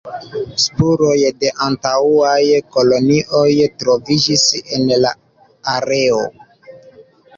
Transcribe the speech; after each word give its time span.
Spuroj 0.61 1.17
de 1.43 1.51
antaŭaj 1.65 2.39
kolonioj 2.77 3.51
troviĝis 3.83 4.47
en 4.79 4.89
la 5.05 5.13
areo. 5.77 6.23